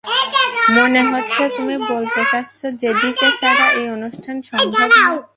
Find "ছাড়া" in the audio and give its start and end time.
3.39-3.65